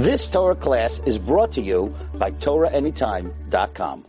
This 0.00 0.30
Torah 0.30 0.54
class 0.54 1.02
is 1.04 1.18
brought 1.18 1.52
to 1.52 1.60
you 1.60 1.94
by 2.14 2.30
TorahAnytime.com. 2.30 4.06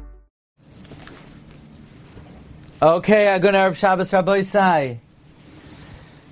Okay, 2.82 3.25
Agun 3.25 3.53
Arab 3.56 3.75
Shabbos 3.75 4.14
Rabbi 4.14 4.40
Isai. 4.40 5.00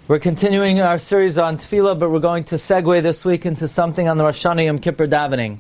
We're 0.08 0.20
continuing 0.20 0.80
our 0.80 0.98
series 0.98 1.38
on 1.38 1.58
Tefillah, 1.58 2.00
but 2.00 2.10
we're 2.10 2.20
going 2.20 2.46
to 2.46 2.56
segue 2.56 3.04
this 3.04 3.26
week 3.26 3.46
into 3.46 3.68
something 3.68 4.08
on 4.08 4.16
the 4.16 4.24
Rosh 4.24 4.46
Hashanah 4.46 4.64
Yom 4.64 4.80
Kippur 4.80 5.08
davening. 5.08 5.58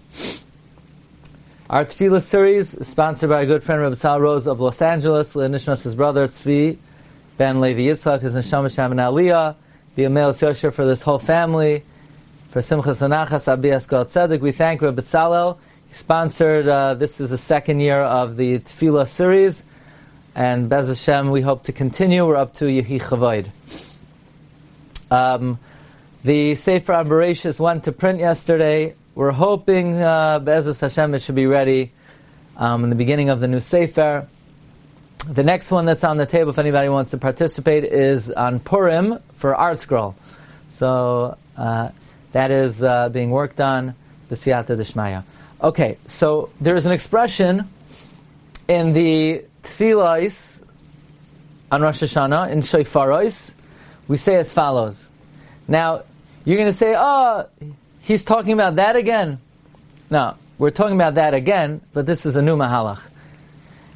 Our 1.69 1.83
Tefillah 1.83 2.21
series 2.21 2.73
is 2.73 2.87
sponsored 2.87 3.29
by 3.29 3.41
a 3.41 3.45
good 3.45 3.65
friend 3.65 3.81
Rabbi 3.81 3.95
Sal 3.95 4.21
Rose 4.21 4.47
of 4.47 4.61
Los 4.61 4.81
Angeles, 4.81 5.33
Lenishmas, 5.33 5.83
his 5.83 5.95
brother 5.95 6.25
Tzvi, 6.25 6.77
Ben 7.35 7.59
Levi 7.59 7.81
Yitzchak, 7.81 8.21
his 8.21 8.33
Neshama 8.33 8.73
Sham 8.73 8.91
and 8.91 9.01
Aliyah, 9.01 9.57
the 9.95 10.03
Emel 10.03 10.31
Yosher 10.31 10.71
for 10.71 10.85
this 10.85 11.01
whole 11.01 11.19
family, 11.19 11.83
for 12.49 12.61
Simchas 12.61 13.07
Anachas 13.07 13.47
Abi 13.47 13.69
Eskel 13.69 14.05
Tzedek. 14.05 14.41
We 14.41 14.51
thank 14.51 14.81
Rabbi 14.81 15.01
Tzalel. 15.01 15.57
He 15.87 15.93
sponsored, 15.93 16.67
uh, 16.67 16.95
this 16.95 17.21
is 17.21 17.29
the 17.29 17.37
second 17.37 17.79
year 17.79 18.01
of 18.01 18.37
the 18.37 18.59
Tefillah 18.59 19.07
series, 19.07 19.61
and 20.33 20.67
Bez 20.67 20.87
Hashem, 20.87 21.29
we 21.29 21.41
hope 21.41 21.63
to 21.65 21.71
continue. 21.71 22.25
We're 22.25 22.37
up 22.37 22.55
to 22.55 22.65
Yehi 22.65 22.99
Chavoid. 22.99 23.51
Um, 25.11 25.59
the 26.23 26.55
Sefer 26.55 26.93
Amberatius 26.93 27.59
went 27.59 27.83
to 27.83 27.91
print 27.91 28.19
yesterday. 28.19 28.95
We're 29.13 29.31
hoping, 29.31 30.01
uh, 30.01 30.39
Be'ezus 30.39 30.81
Hashem, 30.81 31.13
it 31.13 31.21
should 31.21 31.35
be 31.35 31.45
ready 31.45 31.91
um, 32.57 32.83
in 32.83 32.89
the 32.89 32.95
beginning 32.95 33.29
of 33.29 33.41
the 33.41 33.47
new 33.47 33.59
Sefer. 33.59 34.27
The 35.27 35.43
next 35.43 35.69
one 35.69 35.85
that's 35.85 36.03
on 36.03 36.17
the 36.17 36.25
table, 36.25 36.49
if 36.49 36.57
anybody 36.57 36.89
wants 36.89 37.11
to 37.11 37.17
participate, 37.17 37.83
is 37.83 38.31
on 38.31 38.59
Purim 38.59 39.19
for 39.35 39.53
ArtScroll. 39.53 40.15
So 40.69 41.37
uh, 41.57 41.89
that 42.31 42.51
is 42.51 42.83
uh, 42.83 43.09
being 43.09 43.31
worked 43.31 43.59
on, 43.59 43.95
the 44.29 44.35
Siyata 44.35 44.77
Dishmaya. 44.77 45.23
Okay, 45.61 45.97
so 46.07 46.49
there 46.61 46.75
is 46.75 46.85
an 46.85 46.91
expression 46.91 47.69
in 48.67 48.93
the 48.93 49.43
Tefillahs 49.63 50.61
on 51.71 51.81
Rosh 51.81 52.01
Hashanah, 52.01 52.51
in 52.51 52.61
Shofaros, 52.61 53.53
we 54.07 54.17
say 54.17 54.35
as 54.35 54.51
follows. 54.51 55.09
Now, 55.67 56.03
you're 56.45 56.57
going 56.57 56.71
to 56.71 56.77
say, 56.77 56.95
oh, 56.97 57.47
he's 58.01 58.25
talking 58.25 58.53
about 58.53 58.77
that 58.77 58.95
again. 58.95 59.39
No, 60.09 60.35
we're 60.57 60.71
talking 60.71 60.95
about 60.95 61.15
that 61.15 61.33
again, 61.33 61.81
but 61.93 62.05
this 62.05 62.25
is 62.25 62.35
a 62.35 62.41
new 62.41 62.57
Mahalach. 62.57 63.01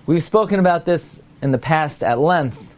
We've 0.06 0.23
spoken 0.23 0.59
about 0.59 0.86
this 0.86 1.20
in 1.42 1.52
the 1.52 1.58
past 1.58 2.03
at 2.03 2.20
length, 2.20 2.75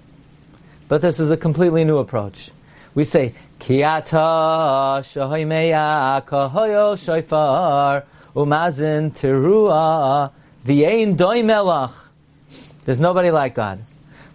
but 0.87 1.01
this 1.01 1.19
is 1.19 1.31
a 1.31 1.37
completely 1.37 1.83
new 1.83 1.97
approach. 1.97 2.51
We 2.95 3.03
say, 3.03 3.33
Kiata 3.59 5.03
shahoimeya 5.03 6.25
kahoyo 6.25 6.95
shofar 6.95 8.03
umazin 8.33 9.11
terua 9.11 10.31
v'yein 10.65 11.17
doimelach. 11.17 11.91
There's 12.85 12.99
nobody 12.99 13.31
like 13.31 13.53
God. 13.55 13.79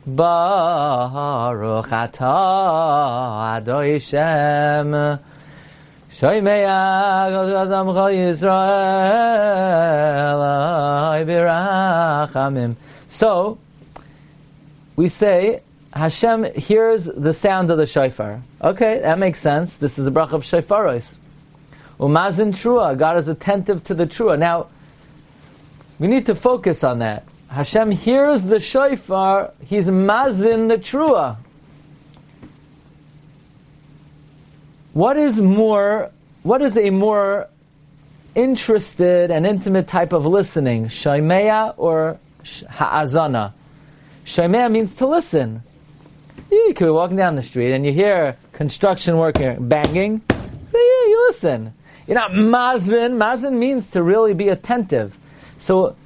Baruch 0.06 1.86
atah 1.86 3.62
Adoi 3.62 4.00
Shem 4.00 4.92
Shoymei 6.10 6.66
Azamcha 6.66 8.12
Yisrael 8.12 8.84
Birachamim 11.26 12.76
So, 13.08 13.58
we 14.96 15.08
say, 15.08 15.62
Hashem 15.92 16.54
hears 16.54 17.04
the 17.04 17.34
sound 17.34 17.70
of 17.70 17.78
the 17.78 17.86
shofar. 17.86 18.42
Okay, 18.62 19.00
that 19.00 19.18
makes 19.18 19.40
sense. 19.40 19.74
This 19.74 19.98
is 19.98 20.06
a 20.06 20.10
brach 20.10 20.32
of 20.32 20.42
shofaros. 20.42 21.06
Umazin 21.98 22.52
trua. 22.52 22.96
God 22.96 23.18
is 23.18 23.28
attentive 23.28 23.82
to 23.84 23.94
the 23.94 24.06
trua. 24.06 24.38
Now, 24.38 24.68
we 25.98 26.06
need 26.06 26.26
to 26.26 26.34
focus 26.34 26.84
on 26.84 27.00
that. 27.00 27.24
Hashem 27.50 27.90
hears 27.90 28.44
the 28.44 28.60
shofar, 28.60 29.52
he's 29.64 29.88
mazin 29.88 30.68
the 30.68 30.78
trua. 30.78 31.36
What 34.92 35.16
is 35.16 35.36
more, 35.36 36.10
what 36.44 36.62
is 36.62 36.78
a 36.78 36.90
more 36.90 37.48
interested 38.36 39.32
and 39.32 39.44
intimate 39.46 39.88
type 39.88 40.12
of 40.12 40.24
listening? 40.24 40.86
Shaimeya 40.86 41.74
or 41.76 42.18
ha'azana? 42.44 43.52
Shaimeya 44.24 44.70
means 44.70 44.94
to 44.96 45.06
listen. 45.06 45.62
You 46.50 46.74
could 46.74 46.86
be 46.86 46.90
walking 46.90 47.16
down 47.16 47.36
the 47.36 47.42
street 47.42 47.72
and 47.72 47.86
you 47.86 47.92
hear 47.92 48.36
construction 48.52 49.16
worker 49.18 49.56
banging. 49.58 50.22
You 50.74 51.26
listen. 51.28 51.72
You're 52.06 52.16
not 52.16 52.34
mazin. 52.34 53.18
Mazin 53.18 53.58
means 53.58 53.90
to 53.92 54.02
really 54.02 54.34
be 54.34 54.48
attentive. 54.48 55.16
So 55.58 55.96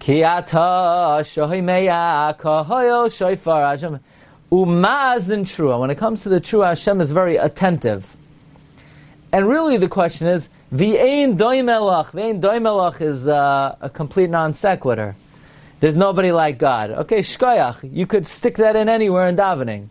Kiata 0.00 1.20
shohimeya 1.20 2.38
kahoyo 2.38 3.12
shofar 3.12 3.70
Hashem. 3.70 4.00
Umazin 4.50 5.42
trua. 5.42 5.78
When 5.78 5.90
it 5.90 5.98
comes 5.98 6.22
to 6.22 6.28
the 6.28 6.40
true, 6.40 6.60
Hashem 6.60 7.00
is 7.00 7.12
very 7.12 7.36
attentive. 7.36 8.16
And 9.30 9.46
really 9.46 9.76
the 9.76 9.88
question 9.88 10.26
is, 10.26 10.48
v'ein 10.72 11.36
doimelach. 11.36 12.12
V'ein 12.12 12.40
doimelach 12.40 13.00
is 13.00 13.28
uh, 13.28 13.76
a 13.80 13.90
complete 13.90 14.30
non 14.30 14.54
sequitur. 14.54 15.14
There's 15.80 15.96
nobody 15.96 16.32
like 16.32 16.58
God. 16.58 16.90
Okay, 16.90 17.18
shkoyach. 17.18 17.92
You 17.92 18.06
could 18.06 18.26
stick 18.26 18.56
that 18.56 18.76
in 18.76 18.88
anywhere 18.88 19.28
in 19.28 19.36
davening. 19.36 19.88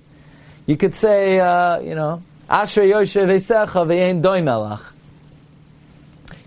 You 0.66 0.76
could 0.76 0.94
say, 0.94 1.40
uh, 1.40 1.80
you 1.80 1.96
know, 1.96 2.22
Asher 2.50 2.82
Yoshev 2.82 3.30
Esecha 3.30 3.86
v'ein 3.88 4.22
doimelach. 4.22 4.82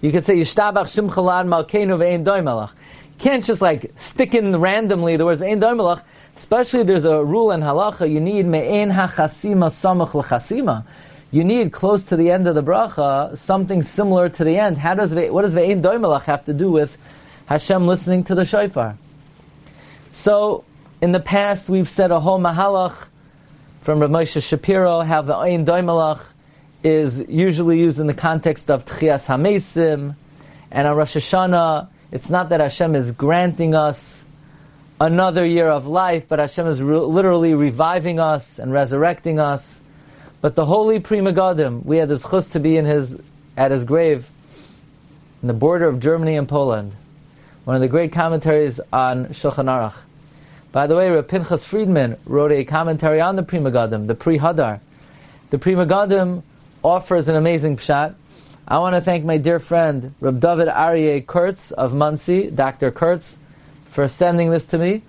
You 0.02 0.12
could 0.12 0.24
say, 0.24 0.36
Yishtabach 0.36 0.88
Shimchalad 0.88 1.46
Malkeinu 1.46 1.98
v'ein 1.98 2.24
doimelach 2.24 2.72
can't 3.20 3.44
just 3.44 3.60
like 3.60 3.92
stick 3.96 4.34
in 4.34 4.58
randomly 4.58 5.16
the 5.16 5.24
words 5.24 5.42
Ein 5.42 5.60
Doimelach. 5.60 6.02
Especially 6.36 6.82
there's 6.82 7.04
a 7.04 7.22
rule 7.22 7.50
in 7.52 7.60
halacha, 7.60 8.10
you 8.10 8.18
need 8.18 8.46
me'en 8.46 8.90
hachasima 8.90 9.68
samach 9.68 10.14
l'chasima. 10.14 10.84
You 11.30 11.44
need 11.44 11.70
close 11.70 12.04
to 12.06 12.16
the 12.16 12.30
end 12.30 12.48
of 12.48 12.54
the 12.54 12.62
bracha 12.62 13.36
something 13.36 13.82
similar 13.82 14.30
to 14.30 14.42
the 14.42 14.56
end. 14.56 14.78
How 14.78 14.94
does 14.94 15.12
what 15.12 15.42
does 15.42 15.54
ve'en 15.54 15.82
doimelach 15.82 16.22
have 16.22 16.44
to 16.46 16.54
do 16.54 16.70
with 16.70 16.96
Hashem 17.46 17.86
listening 17.86 18.24
to 18.24 18.34
the 18.34 18.44
shofar? 18.44 18.96
So 20.12 20.64
in 21.00 21.12
the 21.12 21.20
past 21.20 21.68
we've 21.68 21.88
said 21.88 22.10
a 22.10 22.20
whole 22.20 22.38
mahalach 22.38 23.08
from 23.82 24.00
Rav 24.00 24.10
Moshe 24.10 24.42
Shapiro 24.42 25.00
how 25.00 25.22
the 25.22 25.34
ve'en 25.34 25.64
doimelach 25.64 26.22
is 26.82 27.24
usually 27.28 27.78
used 27.78 27.98
in 27.98 28.06
the 28.06 28.14
context 28.14 28.70
of 28.70 28.84
tchias 28.84 29.26
hamesim, 29.26 30.14
and 30.70 30.88
on 30.88 30.96
Rosh 30.96 31.16
Hashanah 31.16 31.88
it's 32.12 32.28
not 32.28 32.48
that 32.48 32.60
Hashem 32.60 32.96
is 32.96 33.12
granting 33.12 33.74
us 33.74 34.24
another 35.00 35.46
year 35.46 35.68
of 35.68 35.86
life, 35.86 36.26
but 36.28 36.38
Hashem 36.38 36.66
is 36.66 36.82
re- 36.82 36.98
literally 36.98 37.54
reviving 37.54 38.18
us 38.18 38.58
and 38.58 38.72
resurrecting 38.72 39.38
us. 39.38 39.78
But 40.40 40.54
the 40.56 40.66
holy 40.66 41.00
Pri 41.00 41.18
Megadim, 41.18 41.84
we 41.84 41.98
had 41.98 42.08
the 42.08 42.18
chus 42.18 42.48
to 42.52 42.60
be 42.60 42.76
in 42.76 42.84
his 42.84 43.16
at 43.56 43.70
his 43.70 43.84
grave 43.84 44.30
in 45.42 45.48
the 45.48 45.54
border 45.54 45.86
of 45.86 46.00
Germany 46.00 46.36
and 46.36 46.48
Poland. 46.48 46.92
One 47.70 47.76
of 47.76 47.82
the 47.82 47.86
great 47.88 48.10
commentaries 48.10 48.80
on 48.92 49.26
Shulchan 49.26 49.66
Aruch. 49.66 49.96
By 50.72 50.88
the 50.88 50.96
way, 50.96 51.08
Rav 51.08 51.28
Pinchas 51.28 51.64
Friedman 51.64 52.16
wrote 52.26 52.50
a 52.50 52.64
commentary 52.64 53.20
on 53.20 53.36
the 53.36 53.44
Pri 53.44 53.60
Megadim, 53.60 54.08
the 54.08 54.16
Pri 54.16 54.40
Hadar. 54.40 54.80
The 55.50 55.58
Pri 55.58 55.74
Megadim 55.74 56.42
offers 56.82 57.28
an 57.28 57.36
amazing 57.36 57.76
pshat. 57.76 58.16
I 58.66 58.78
want 58.80 58.96
to 58.96 59.00
thank 59.00 59.24
my 59.24 59.36
dear 59.36 59.60
friend, 59.60 60.12
Reb 60.18 60.40
David 60.40 60.66
Aryeh 60.66 61.24
Kurtz 61.24 61.70
of 61.70 61.94
Monsey, 61.94 62.50
Dr. 62.50 62.90
Kurtz, 62.90 63.36
for 63.86 64.08
sending 64.08 64.50
this 64.50 64.64
to 64.64 64.76
me. 64.76 65.02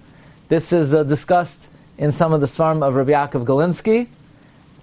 This 0.48 0.72
is 0.72 0.94
uh, 0.94 1.02
discussed 1.02 1.68
in 1.98 2.12
some 2.12 2.32
of 2.32 2.42
the 2.42 2.48
Svarm 2.48 2.88
of 2.88 2.94
Rabbi 2.94 3.10
Yaakov 3.10 3.44
Galinsky. 3.44 4.08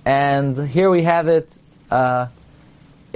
And 0.05 0.69
here 0.69 0.91
we 0.91 1.05
have 1.05 1.29
it 1.29 1.57
uh, 1.93 2.27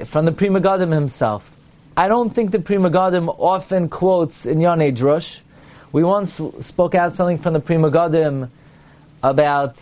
from 0.04 0.24
the 0.24 0.30
Pri 0.30 0.50
Megadim 0.50 0.92
himself. 0.92 1.51
I 1.94 2.08
don't 2.08 2.30
think 2.30 2.52
the 2.52 2.58
Pri 2.58 2.76
Megadim 2.76 3.34
often 3.38 3.90
quotes 3.90 4.46
in 4.46 4.60
Yonei 4.60 4.96
Drush. 4.96 5.40
We 5.92 6.02
once 6.02 6.40
spoke 6.60 6.94
out 6.94 7.12
something 7.12 7.36
from 7.36 7.52
the 7.52 7.60
Pri 7.60 7.76
Megadim 7.76 8.48
about 9.22 9.76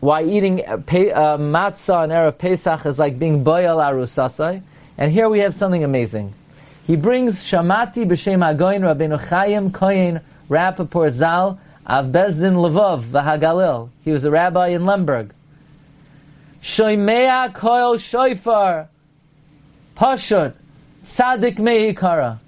why 0.00 0.24
eating 0.24 0.62
uh, 0.66 0.76
matzah 0.76 1.96
on 1.96 2.08
Erev 2.10 2.36
Pesach 2.36 2.84
is 2.84 2.98
like 2.98 3.18
being 3.18 3.42
boyal 3.42 3.78
arusasai. 3.78 4.62
And 4.98 5.10
here 5.10 5.30
we 5.30 5.38
have 5.38 5.54
something 5.54 5.82
amazing. 5.82 6.34
He 6.86 6.96
brings 6.96 7.42
Shamati 7.42 8.04
b'shem 8.04 8.40
Hagoyin 8.40 8.82
Rabbeinu 8.82 9.18
Chaim 9.18 9.70
Koyin 9.70 10.20
Rappaport 10.50 11.12
Zal 11.12 11.58
of 11.86 12.06
Bezdin 12.06 12.56
Lvov 12.56 13.04
v'Hagalil. 13.04 13.88
He 14.04 14.10
was 14.10 14.26
a 14.26 14.30
rabbi 14.30 14.68
in 14.68 14.84
Lemberg. 14.84 15.30
Shoymea 16.62 17.54
Koil 17.54 17.96
Shoifar 17.96 18.88
Pashut 19.96 20.52
Tzadik 21.06 21.56
Mehikara. 21.56 22.38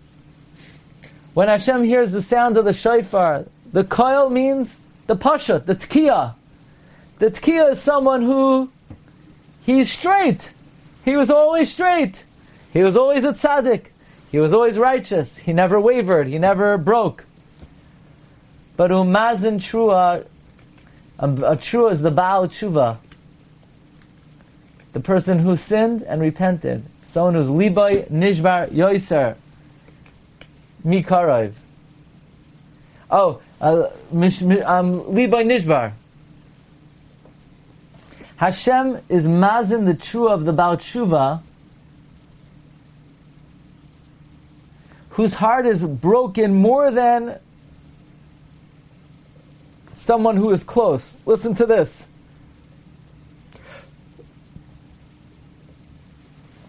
When 1.32 1.46
Hashem 1.46 1.84
hears 1.84 2.10
the 2.10 2.22
sound 2.22 2.56
of 2.56 2.64
the 2.64 2.72
shofar, 2.72 3.44
the 3.72 3.84
koil 3.84 4.30
means 4.30 4.80
the 5.06 5.14
pashut, 5.14 5.66
the 5.66 5.76
tkiya. 5.76 6.34
The 7.20 7.30
tkiya 7.30 7.72
is 7.72 7.80
someone 7.80 8.22
who 8.22 8.68
he's 9.64 9.92
straight. 9.92 10.50
He 11.04 11.14
was 11.14 11.30
always 11.30 11.70
straight. 11.70 12.24
He 12.72 12.82
was 12.82 12.96
always 12.96 13.22
a 13.24 13.32
tzaddik. 13.32 13.86
He 14.32 14.40
was 14.40 14.52
always 14.52 14.76
righteous. 14.76 15.36
He 15.36 15.52
never 15.52 15.80
wavered. 15.80 16.26
He 16.26 16.38
never 16.38 16.76
broke. 16.76 17.24
But 18.76 18.90
umazin 18.90 19.58
trua, 19.58 20.26
um, 21.20 21.42
a, 21.42 21.52
a 21.52 21.56
trua 21.56 21.92
is 21.92 22.02
the 22.02 22.10
Baal 22.10 22.48
tshuva. 22.48 22.98
The 24.92 25.00
person 25.00 25.38
who 25.38 25.56
sinned 25.56 26.02
and 26.02 26.20
repented. 26.20 26.84
Someone 27.02 27.34
who's 27.34 27.48
liboy 27.48 28.08
nishbar 28.10 28.68
yoiser 28.70 29.36
mikarov. 30.84 31.52
Oh, 33.10 33.40
uh, 33.60 33.88
um, 34.12 35.02
nishbar. 35.02 35.92
Hashem 38.36 39.00
is 39.08 39.26
mazin 39.26 39.84
the 39.84 39.94
trua 39.94 40.32
of 40.32 40.44
the 40.44 40.52
Baal 40.52 40.76
tshuva 40.76 41.42
whose 45.18 45.34
heart 45.34 45.66
is 45.66 45.82
broken 45.82 46.54
more 46.54 46.92
than 46.92 47.40
someone 49.92 50.36
who 50.36 50.52
is 50.52 50.62
close. 50.62 51.16
Listen 51.26 51.56
to 51.56 51.66
this. 51.66 52.06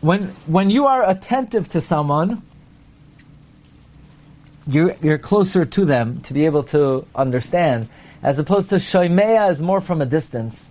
When, 0.02 0.28
when 0.46 0.70
you 0.70 0.86
are 0.86 1.10
attentive 1.10 1.70
to 1.70 1.82
someone, 1.82 2.42
you're, 4.68 4.96
you're 5.02 5.18
closer 5.18 5.66
to 5.66 5.86
them 5.86 6.22
to 6.22 6.34
be 6.34 6.46
able 6.46 6.64
to 6.66 7.06
understand, 7.16 7.90
as 8.24 8.40
opposed 8.40 8.70
to 8.70 8.76
shoimeya 8.76 9.52
is 9.52 9.62
more 9.62 9.82
from 9.82 10.02
a 10.02 10.06
distance. 10.06 10.70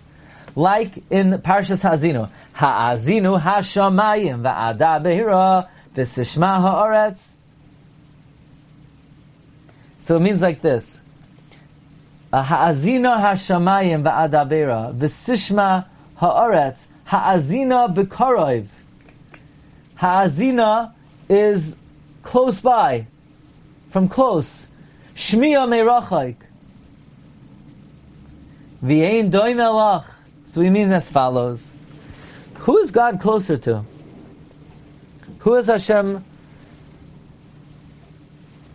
Like 0.55 1.03
in 1.09 1.31
Parshas 1.39 1.83
Ha'azinu, 1.83 2.29
Ha'azinu 2.53 3.39
ha'shamayim 3.39 4.41
va'ada 4.41 5.01
behira 5.01 5.67
v'sishma 5.95 6.59
ha'aretz 6.59 7.33
so 10.09 10.15
it 10.15 10.21
means 10.21 10.41
like 10.41 10.63
this. 10.63 10.99
Ha'azina 12.33 13.19
hashamayim 13.19 14.01
va'adabera 14.01 14.95
v'sishma 14.97 15.85
ha'aretz 16.15 16.85
ha'azina 17.05 17.93
b'karov. 17.93 18.65
Ha'azina 19.99 20.93
is 21.27 21.75
close 22.23 22.61
by, 22.61 23.07
from 23.89 24.07
close. 24.07 24.67
Shmiya 25.13 25.67
me'rachayk. 25.67 26.37
V'yein 28.81 29.29
doim 29.29 29.57
elach. 29.57 30.05
So 30.45 30.61
he 30.61 30.69
means 30.69 30.91
as 30.91 31.09
follows. 31.09 31.69
Who 32.59 32.77
is 32.77 32.91
God 32.91 33.19
closer 33.19 33.57
to? 33.57 33.83
Who 35.39 35.55
is 35.55 35.67
Hashem 35.67 36.23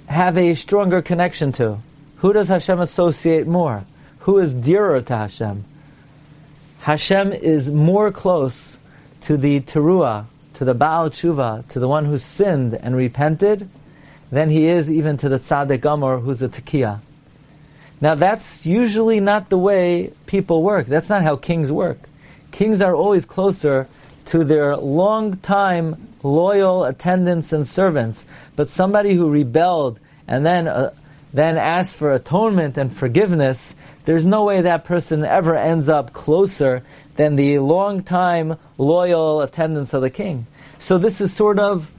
have 0.06 0.37
a 0.37 0.55
stronger 0.55 1.00
connection 1.00 1.53
to? 1.53 1.79
Who 2.19 2.35
does 2.35 2.49
Hashem 2.49 2.81
associate 2.81 3.47
more? 3.47 3.85
Who 4.20 4.41
is 4.41 4.53
dearer 4.53 5.00
to 5.00 5.17
Hashem? 5.17 5.65
Hashem 6.81 7.32
is 7.32 7.70
more 7.70 8.12
close 8.12 8.77
to 9.23 9.38
the 9.38 9.61
Teruah, 9.61 10.27
to 10.55 10.65
the 10.65 10.75
Baal 10.75 11.11
Tshuva, 11.11 11.67
to 11.69 11.79
the 11.79 11.89
one 11.89 12.05
who 12.05 12.19
sinned 12.19 12.75
and 12.75 12.97
repented, 12.97 13.69
than 14.31 14.51
he 14.51 14.67
is 14.67 14.91
even 14.91 15.17
to 15.19 15.29
the 15.29 15.39
Tzaddik 15.39 15.85
Amor 15.85 16.19
who's 16.19 16.43
a 16.43 16.49
Tekiah. 16.49 17.01
Now 18.01 18.15
that's 18.15 18.67
usually 18.67 19.21
not 19.21 19.49
the 19.49 19.59
way 19.59 20.12
people 20.27 20.62
work. 20.62 20.87
That's 20.87 21.09
not 21.09 21.23
how 21.23 21.37
kings 21.37 21.71
work. 21.71 21.99
Kings 22.51 22.83
are 22.83 22.95
always 22.95 23.25
closer 23.25 23.87
to 24.27 24.45
their 24.45 24.77
long 24.77 25.37
time 25.39 26.09
loyal 26.23 26.85
attendants 26.85 27.53
and 27.53 27.69
servants, 27.69 28.27
but 28.56 28.69
somebody 28.69 29.15
who 29.15 29.31
rebelled 29.31 30.01
and 30.27 30.45
then 30.45 30.67
uh, 30.67 30.93
then 31.34 31.58
asked 31.58 31.96
for 31.96 32.14
atonement 32.14 32.78
and 32.78 32.94
forgiveness, 32.94 33.75
there's 34.04 34.25
no 34.25 34.44
way 34.44 34.60
that 34.60 34.84
person 34.84 35.25
ever 35.25 35.56
ends 35.56 35.88
up 35.88 36.12
closer 36.12 36.84
than 37.16 37.34
the 37.34 37.58
long 37.58 38.04
time 38.04 38.56
loyal 38.78 39.42
attendants 39.42 39.92
of 39.92 40.00
the 40.00 40.10
king. 40.10 40.46
So 40.78 40.96
this 40.96 41.20
is 41.20 41.32
sort 41.32 41.58
of 41.58 41.90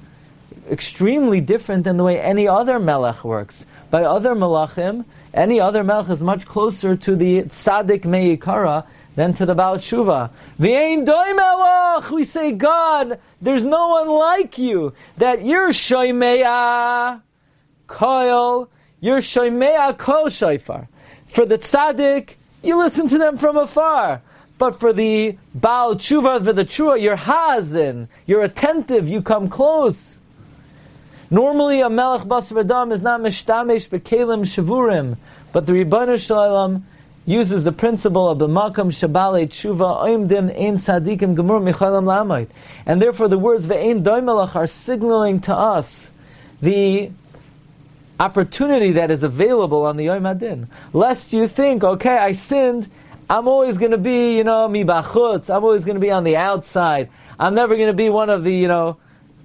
extremely 0.72 1.42
different 1.42 1.84
than 1.84 1.98
the 1.98 2.04
way 2.04 2.20
any 2.20 2.48
other 2.48 2.80
melech 2.80 3.26
works. 3.26 3.66
By 3.92 4.06
other 4.06 4.36
melachim, 4.36 5.04
any 5.34 5.60
other 5.60 5.84
melech 5.84 6.10
is 6.10 6.24
much 6.24 6.46
closer 6.46 6.96
to 6.96 7.16
the 7.18 7.44
tzaddik 7.44 8.04
meikara 8.04 8.86
than 9.16 9.34
to 9.34 9.46
the 9.46 9.54
Baal 9.54 9.78
Tshuva. 9.78 10.30
V'ein 10.60 11.06
doimelach, 11.06 12.10
we 12.10 12.24
say, 12.24 12.54
God, 12.54 13.20
there's 13.42 13.66
no 13.66 13.90
one 13.90 14.10
like 14.10 14.58
you, 14.58 14.94
that 15.18 15.46
you're 15.46 15.72
shoimeah, 15.72 17.22
koil, 17.88 18.70
you're 19.06 19.20
shoimeah 19.20 19.96
kol 20.00 20.30
shofar. 20.30 20.88
For 21.28 21.46
the 21.46 21.60
tzaddik, 21.60 22.34
you 22.64 22.76
listen 22.80 23.08
to 23.10 23.20
them 23.20 23.38
from 23.38 23.56
afar. 23.56 24.24
But 24.58 24.80
for 24.80 24.94
the 24.94 25.38
Baal 25.54 25.94
Tshuva, 25.96 26.44
for 26.44 26.54
the 26.54 26.66
Tshuva, 26.66 27.00
you're 27.00 27.16
hazin, 27.16 28.08
you're 28.26 28.42
attentive, 28.42 29.08
you 29.08 29.22
come 29.22 29.48
close. 29.48 30.18
Normally, 31.30 31.82
a 31.82 31.90
Melech 31.90 32.22
Basar 32.22 32.92
is 32.92 33.02
not 33.04 33.20
mishtamesh 33.20 33.90
bekelim 33.90 34.42
shavurim, 34.42 35.18
but 35.52 35.68
the 35.68 35.74
Ribbana 35.74 36.20
Shalom 36.20 36.86
uses 37.28 37.64
the 37.64 37.72
principle 37.72 38.28
of 38.28 38.40
the 38.40 38.48
makam 38.48 38.92
shabale 38.92 39.48
tshuva 39.48 40.04
oimdim 40.04 40.50
ein 40.58 40.78
sadikim 40.78 41.36
gemur 41.36 41.62
michalam 41.62 42.06
lamayt. 42.06 42.48
And 42.88 43.00
therefore 43.00 43.28
the 43.28 43.38
words 43.38 43.68
ve'ein 43.68 44.04
doimelach 44.04 44.56
are 44.56 44.68
signaling 44.68 45.42
to 45.42 45.54
us 45.56 46.10
the 46.62 47.12
opportunity 48.20 48.94
that 48.94 49.12
is 49.12 49.24
available 49.24 49.86
on 49.86 49.98
the 49.98 50.06
Yom 50.06 50.26
Adin. 50.26 50.68
Lest 50.94 51.34
you 51.34 51.48
think, 51.48 51.84
okay, 51.84 52.18
I 52.18 52.32
sinned, 52.32 52.90
I'm 53.30 53.48
always 53.48 53.78
going 53.78 53.92
to 53.92 53.98
be, 53.98 54.38
you 54.38 54.44
know, 54.44 54.68
mi 54.68 54.84
bachutz, 54.84 55.54
I'm 55.54 55.64
always 55.64 55.86
going 55.86 55.96
to 55.96 56.02
be 56.02 56.12
on 56.12 56.24
the 56.24 56.38
outside. 56.38 57.10
I'm 57.40 57.56
never 57.56 57.76
going 57.76 57.88
to 57.88 57.94
be 57.94 58.10
one 58.10 58.30
of 58.30 58.44
the, 58.44 58.54
you 58.54 58.68
know, 58.68 58.98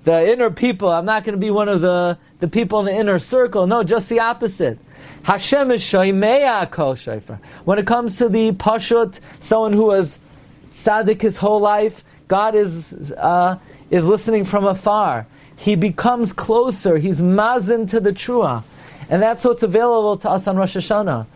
the 0.05 0.33
inner 0.33 0.51
people. 0.51 0.91
I'm 0.91 1.05
not 1.05 1.25
going 1.25 1.35
to 1.35 1.41
be 1.41 1.51
one 1.51 1.69
of 1.69 1.81
the, 1.81 2.19
the 2.39 2.49
people 2.49 2.81
in 2.81 2.87
the 2.87 2.95
inner 2.95 3.19
circle. 3.19 3.67
No, 3.67 3.83
just 3.83 4.09
the 4.09 4.21
opposite. 4.21 4.79
Hashem 5.23 5.71
is 5.71 5.83
shoimeya 5.83 6.71
kol 6.71 6.95
shofar. 6.95 7.41
When 7.65 7.79
it 7.79 7.87
comes 7.87 8.19
to 8.19 8.29
the 8.29 8.53
pashut, 8.53 9.21
someone 9.41 9.73
who 9.73 9.87
was 9.87 10.19
tzaddik 10.73 11.21
his 11.21 11.37
whole 11.37 11.61
life, 11.61 12.05
God 12.29 12.55
is 12.55 13.13
uh, 13.13 13.59
is 13.91 14.07
listening 14.07 14.45
from 14.45 14.67
afar. 14.67 15.27
He 15.61 15.75
becomes 15.75 16.33
closer. 16.33 16.97
He's 16.97 17.21
mazin 17.21 17.87
to 17.89 18.01
the 18.01 18.13
trua, 18.13 18.65
and 19.11 19.21
that's 19.21 19.45
what's 19.45 19.63
available 19.63 20.17
to 20.17 20.31
us 20.31 20.47
on 20.47 20.57
Rosh 20.57 20.75
Hashanah. 20.75 21.27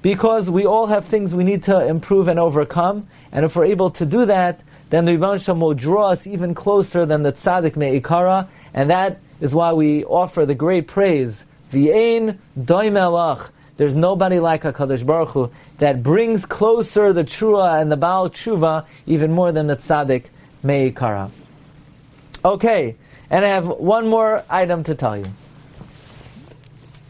Because 0.00 0.50
we 0.50 0.64
all 0.64 0.86
have 0.86 1.04
things 1.04 1.34
we 1.34 1.44
need 1.44 1.64
to 1.64 1.86
improve 1.86 2.28
and 2.28 2.38
overcome, 2.38 3.08
and 3.30 3.44
if 3.44 3.54
we're 3.54 3.66
able 3.66 3.90
to 3.90 4.06
do 4.06 4.24
that, 4.24 4.60
then 4.88 5.04
the 5.04 5.12
Rebbe 5.12 5.38
Shem 5.38 5.60
will 5.60 5.74
draw 5.74 6.12
us 6.12 6.26
even 6.26 6.54
closer 6.54 7.04
than 7.04 7.24
the 7.24 7.32
tzaddik 7.32 7.76
me'ikara, 7.76 8.48
and 8.72 8.88
that 8.88 9.20
is 9.38 9.54
why 9.54 9.74
we 9.74 10.02
offer 10.04 10.46
the 10.46 10.54
great 10.54 10.86
praise 10.86 11.44
V'ein 11.70 12.38
doimelach. 12.58 13.50
There's 13.76 13.94
nobody 13.94 14.38
like 14.38 14.62
HaKadosh 14.62 15.04
Baruch 15.04 15.28
Hu 15.28 15.52
that 15.76 16.02
brings 16.02 16.46
closer 16.46 17.12
the 17.12 17.22
Trua 17.22 17.82
and 17.82 17.92
the 17.92 17.98
Baal 17.98 18.30
Tshuva 18.30 18.86
even 19.04 19.32
more 19.32 19.52
than 19.52 19.66
the 19.66 19.76
Tzaddik 19.76 20.24
Meikara. 20.64 21.30
Okay, 22.42 22.96
and 23.30 23.44
I 23.44 23.48
have 23.48 23.68
one 23.68 24.08
more 24.08 24.44
item 24.48 24.84
to 24.84 24.94
tell 24.94 25.16
you. 25.16 25.26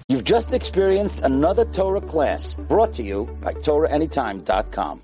You've 0.08 0.24
just 0.24 0.54
experienced 0.54 1.20
another 1.22 1.64
Torah 1.66 2.00
class 2.00 2.54
brought 2.54 2.94
to 2.94 3.02
you 3.02 3.26
by 3.42 3.52
TorahAnytime.com. 3.52 5.02